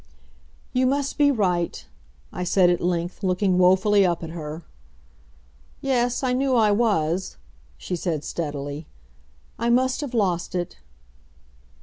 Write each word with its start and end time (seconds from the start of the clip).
"You 0.73 0.87
must 0.87 1.19
be 1.19 1.29
right," 1.29 1.85
I 2.33 2.43
said 2.43 2.71
at 2.71 2.81
length, 2.81 3.21
looking 3.21 3.59
woefully 3.59 4.03
up 4.03 4.23
at 4.23 4.31
her. 4.31 4.63
"Yes; 5.79 6.23
I 6.23 6.33
knew 6.33 6.55
I 6.55 6.71
was," 6.71 7.37
she 7.77 7.95
said 7.95 8.23
steadily. 8.23 8.87
"I 9.59 9.69
must 9.69 10.01
have 10.01 10.15
lost 10.15 10.55
it." 10.55 10.77